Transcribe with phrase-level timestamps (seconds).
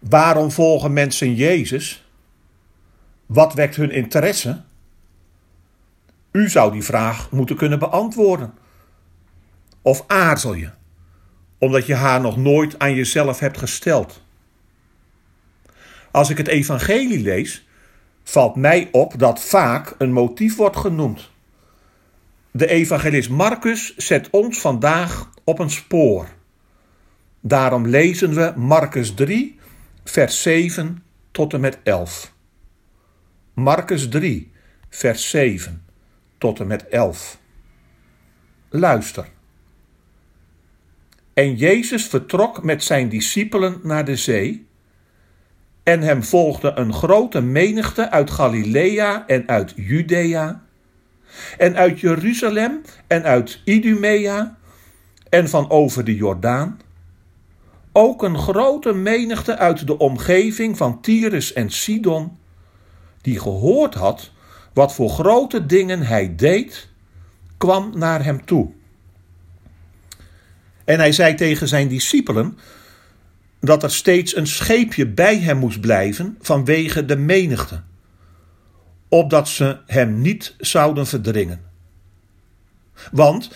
[0.00, 2.08] Waarom volgen mensen Jezus?
[3.26, 4.62] Wat wekt hun interesse?
[6.30, 8.54] U zou die vraag moeten kunnen beantwoorden.
[9.82, 10.70] Of aarzel je,
[11.58, 14.22] omdat je haar nog nooit aan jezelf hebt gesteld?
[16.10, 17.66] Als ik het evangelie lees,
[18.22, 21.30] valt mij op dat vaak een motief wordt genoemd.
[22.50, 26.28] De evangelist Marcus zet ons vandaag op een spoor.
[27.40, 29.58] Daarom lezen we Marcus 3,
[30.10, 32.32] vers 7 tot en met 11.
[33.54, 34.52] Marcus 3,
[34.88, 35.84] vers 7
[36.38, 37.38] tot en met 11.
[38.68, 39.28] Luister.
[41.34, 44.66] En Jezus vertrok met zijn discipelen naar de zee,
[45.82, 50.64] en hem volgde een grote menigte uit Galilea en uit Judea,
[51.58, 54.58] en uit Jeruzalem en uit Idumea,
[55.28, 56.80] en van over de Jordaan
[57.92, 62.38] ook een grote menigte uit de omgeving van Tyrus en Sidon,
[63.20, 64.30] die gehoord had
[64.72, 66.88] wat voor grote dingen hij deed,
[67.56, 68.70] kwam naar hem toe.
[70.84, 72.58] En hij zei tegen zijn discipelen
[73.60, 77.82] dat er steeds een scheepje bij hem moest blijven vanwege de menigte,
[79.08, 81.60] opdat ze hem niet zouden verdringen.
[83.12, 83.50] Want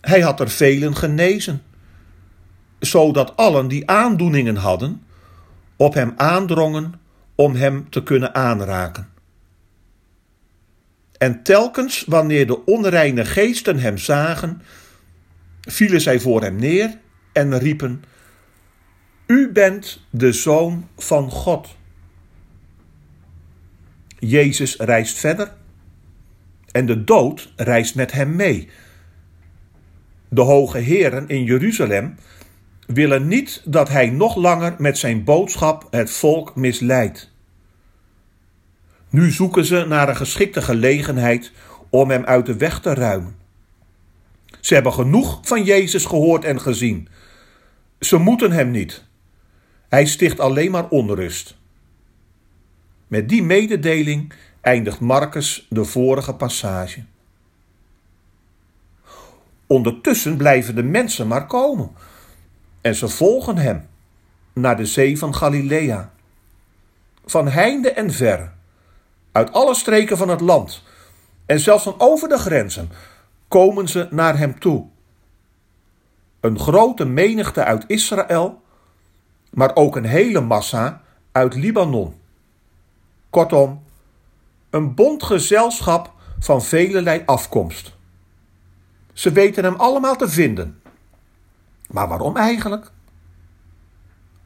[0.00, 1.62] hij had er velen genezen
[2.84, 5.02] zodat allen die aandoeningen hadden
[5.76, 7.00] op hem aandrongen
[7.34, 9.08] om hem te kunnen aanraken.
[11.18, 14.62] En telkens wanneer de onreine geesten hem zagen,
[15.60, 16.98] vielen zij voor hem neer
[17.32, 18.04] en riepen:
[19.26, 21.76] U bent de zoon van God.
[24.18, 25.52] Jezus reist verder
[26.70, 28.68] en de dood reist met hem mee.
[30.28, 32.14] De hoge heren in Jeruzalem
[32.86, 37.32] willen niet dat hij nog langer met zijn boodschap het volk misleidt.
[39.10, 41.52] Nu zoeken ze naar een geschikte gelegenheid
[41.90, 43.36] om hem uit de weg te ruimen.
[44.60, 47.08] Ze hebben genoeg van Jezus gehoord en gezien.
[48.00, 49.04] Ze moeten hem niet.
[49.88, 51.56] Hij sticht alleen maar onrust.
[53.06, 57.04] Met die mededeling eindigt Marcus de vorige passage.
[59.66, 61.90] Ondertussen blijven de mensen maar komen
[62.84, 63.88] en ze volgen hem
[64.52, 66.10] naar de zee van Galilea.
[67.24, 68.52] Van heinde en ver,
[69.32, 70.82] uit alle streken van het land
[71.46, 72.90] en zelfs van over de grenzen,
[73.48, 74.86] komen ze naar hem toe.
[76.40, 78.62] Een grote menigte uit Israël,
[79.50, 81.02] maar ook een hele massa
[81.32, 82.14] uit Libanon.
[83.30, 83.82] Kortom,
[84.70, 87.96] een bond gezelschap van velelei afkomst.
[89.12, 90.82] Ze weten hem allemaal te vinden.
[91.90, 92.90] Maar waarom eigenlijk?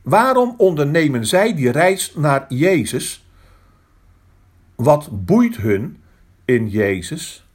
[0.02, 3.26] Waarom ondernemen zij die reis naar Jezus?
[4.74, 6.02] Wat boeit hun
[6.44, 7.46] in Jezus?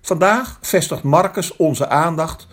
[0.00, 2.46] Vandaag vestigt Marcus onze aandacht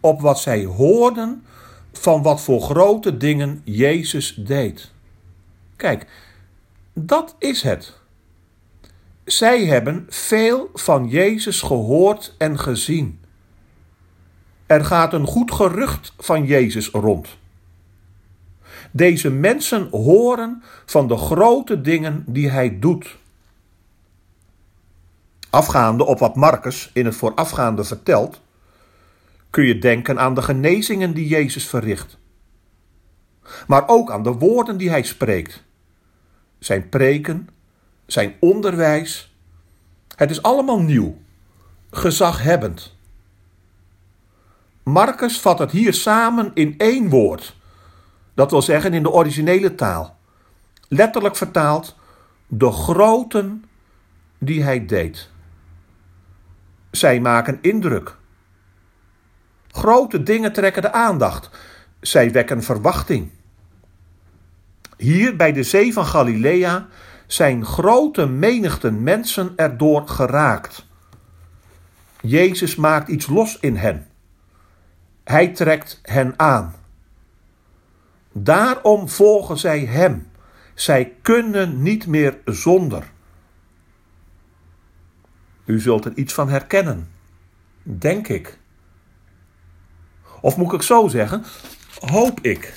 [0.00, 1.44] op wat zij hoorden
[1.92, 4.90] van wat voor grote dingen Jezus deed.
[5.76, 6.06] Kijk,
[6.92, 7.98] dat is het.
[9.24, 13.20] Zij hebben veel van Jezus gehoord en gezien.
[14.68, 17.28] Er gaat een goed gerucht van Jezus rond.
[18.90, 23.16] Deze mensen horen van de grote dingen die hij doet.
[25.50, 28.40] Afgaande op wat Marcus in het voorafgaande vertelt,
[29.50, 32.18] kun je denken aan de genezingen die Jezus verricht.
[33.66, 35.64] Maar ook aan de woorden die hij spreekt.
[36.58, 37.48] Zijn preken,
[38.06, 39.34] zijn onderwijs.
[40.16, 41.18] Het is allemaal nieuw,
[41.90, 42.96] gezaghebbend.
[44.88, 47.56] Marcus vat het hier samen in één woord.
[48.34, 50.16] Dat wil zeggen in de originele taal.
[50.88, 51.96] Letterlijk vertaald,
[52.46, 53.64] de groten
[54.38, 55.30] die hij deed.
[56.90, 58.16] Zij maken indruk.
[59.70, 61.50] Grote dingen trekken de aandacht.
[62.00, 63.30] Zij wekken verwachting.
[64.96, 66.86] Hier bij de zee van Galilea
[67.26, 70.86] zijn grote menigten mensen erdoor geraakt.
[72.20, 74.06] Jezus maakt iets los in hen.
[75.28, 76.74] Hij trekt hen aan.
[78.32, 80.30] Daarom volgen zij Hem.
[80.74, 83.10] Zij kunnen niet meer zonder.
[85.64, 87.08] U zult er iets van herkennen,
[87.82, 88.58] denk ik.
[90.40, 91.44] Of moet ik zo zeggen,
[92.00, 92.74] hoop ik.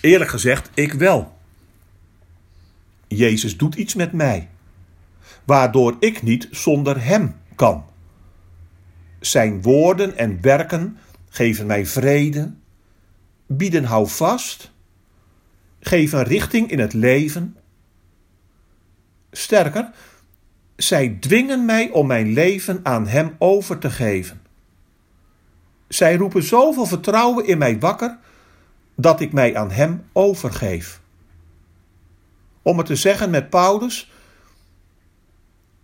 [0.00, 1.38] Eerlijk gezegd, ik wel.
[3.08, 4.48] Jezus doet iets met mij,
[5.44, 7.90] waardoor ik niet zonder Hem kan.
[9.22, 10.98] Zijn woorden en werken
[11.28, 12.52] geven mij vrede,
[13.46, 14.70] bieden houvast,
[15.80, 17.56] geven richting in het leven.
[19.30, 19.90] Sterker,
[20.76, 24.42] zij dwingen mij om mijn leven aan Hem over te geven.
[25.88, 28.18] Zij roepen zoveel vertrouwen in mij wakker
[28.96, 31.00] dat ik mij aan Hem overgeef.
[32.62, 34.12] Om het te zeggen met Paulus: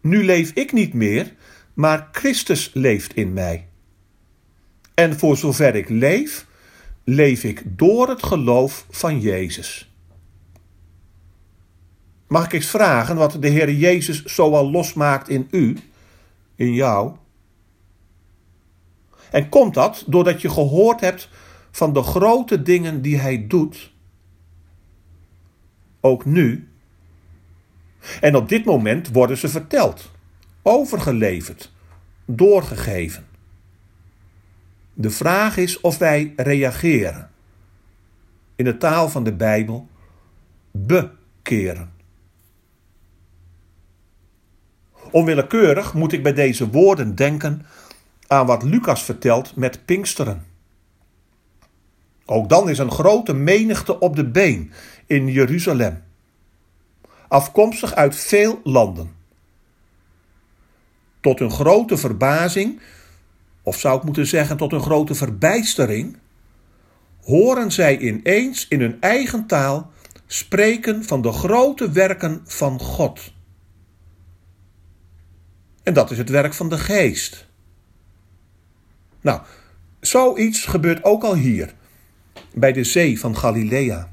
[0.00, 1.34] Nu leef ik niet meer,
[1.78, 3.68] maar Christus leeft in mij.
[4.94, 6.46] En voor zover ik leef,
[7.04, 9.92] leef ik door het geloof van Jezus.
[12.26, 15.78] Mag ik eens vragen wat de Heer Jezus zoal losmaakt in u,
[16.54, 17.16] in jou?
[19.30, 21.28] En komt dat doordat je gehoord hebt
[21.70, 23.92] van de grote dingen die Hij doet?
[26.00, 26.68] Ook nu.
[28.20, 30.16] En op dit moment worden ze verteld,
[30.62, 31.72] overgeleverd,
[32.24, 33.26] doorgegeven.
[34.94, 37.30] De vraag is of wij reageren.
[38.56, 39.88] In de taal van de Bijbel,
[40.70, 41.92] bekeren.
[45.10, 47.66] Onwillekeurig moet ik bij deze woorden denken
[48.26, 50.46] aan wat Lucas vertelt met Pinksteren.
[52.24, 54.72] Ook dan is een grote menigte op de been
[55.06, 56.02] in Jeruzalem,
[57.28, 59.17] afkomstig uit veel landen.
[61.20, 62.80] Tot hun grote verbazing,
[63.62, 66.16] of zou ik moeten zeggen tot hun grote verbijstering,
[67.22, 69.90] horen zij ineens in hun eigen taal
[70.26, 73.32] spreken van de grote werken van God.
[75.82, 77.46] En dat is het werk van de geest.
[79.20, 79.40] Nou,
[80.00, 81.74] zoiets gebeurt ook al hier,
[82.54, 84.10] bij de zee van Galilea.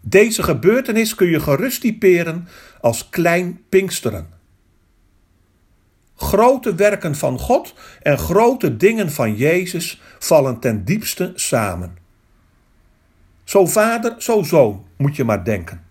[0.00, 2.48] Deze gebeurtenis kun je gerust typeren
[2.80, 4.41] als klein Pinksteren.
[6.22, 11.96] Grote werken van God en grote dingen van Jezus vallen ten diepste samen.
[13.44, 15.84] Zo vader, zo zoon, moet je maar denken.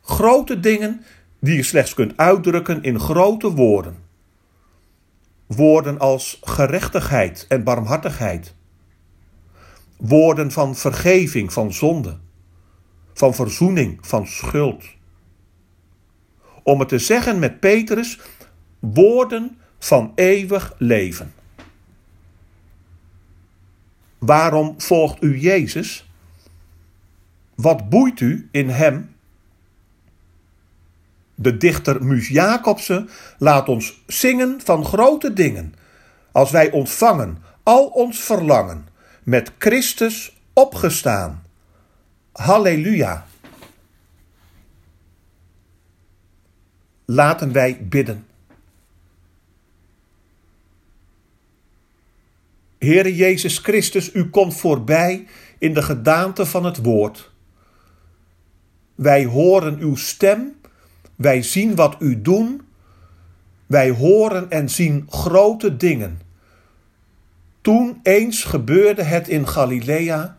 [0.00, 1.04] Grote dingen
[1.40, 3.96] die je slechts kunt uitdrukken in grote woorden.
[5.46, 8.54] Woorden als gerechtigheid en barmhartigheid.
[9.96, 12.18] Woorden van vergeving van zonde,
[13.14, 14.84] van verzoening van schuld.
[16.62, 18.18] Om het te zeggen met Petrus,
[18.80, 21.34] woorden van eeuwig leven.
[24.18, 26.10] Waarom volgt u Jezus?
[27.54, 29.14] Wat boeit u in Hem
[31.40, 35.74] de dichter Muus Jacobsen laat ons zingen van grote dingen,
[36.32, 38.88] als wij ontvangen al ons verlangen,
[39.22, 41.42] met Christus opgestaan.
[42.32, 43.26] Halleluja.
[47.04, 48.26] Laten wij bidden.
[52.80, 55.26] Heere Jezus Christus, u komt voorbij
[55.58, 57.30] in de gedaante van het woord.
[58.94, 60.58] Wij horen uw stem
[61.20, 62.62] wij zien wat u doen.
[63.66, 66.20] Wij horen en zien grote dingen.
[67.60, 70.38] Toen eens gebeurde het in Galilea.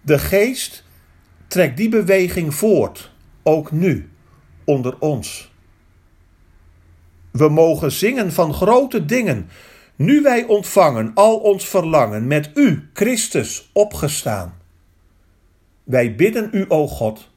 [0.00, 0.84] De geest
[1.46, 3.10] trekt die beweging voort,
[3.42, 4.10] ook nu,
[4.64, 5.52] onder ons.
[7.30, 9.48] We mogen zingen van grote dingen,
[10.04, 14.54] nu wij ontvangen al ons verlangen met U, Christus, opgestaan.
[15.84, 17.30] Wij bidden U, o God,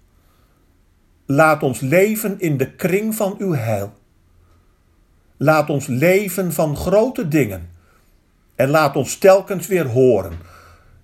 [1.28, 3.94] Laat ons leven in de kring van uw heil.
[5.38, 7.70] Laat ons leven van grote dingen.
[8.56, 10.34] En laat ons telkens weer horen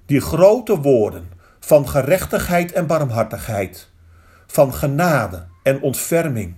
[0.06, 3.90] die grote woorden van gerechtigheid en barmhartigheid,
[4.48, 6.56] van genade en ontferming.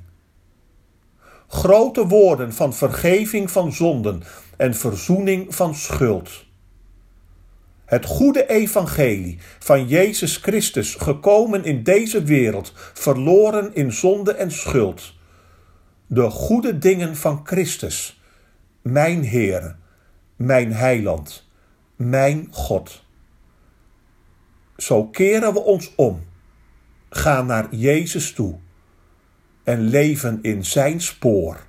[1.48, 4.24] Grote woorden van vergeving van zonden
[4.58, 6.46] en verzoening van schuld
[7.94, 15.14] het goede evangelie van Jezus Christus gekomen in deze wereld, verloren in zonde en schuld.
[16.08, 18.22] De goede dingen van Christus,
[18.82, 19.76] mijn Heer,
[20.36, 21.50] mijn Heiland,
[21.96, 23.04] mijn God.
[24.78, 26.24] Zo keren we ons om,
[27.10, 28.56] gaan naar Jezus toe
[29.64, 31.66] en leven in Zijn spoor.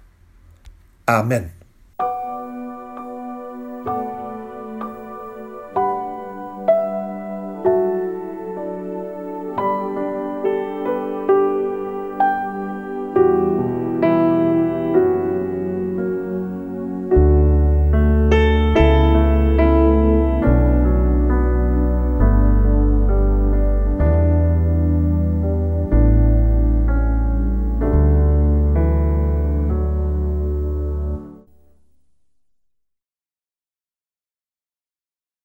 [1.04, 1.63] Amen.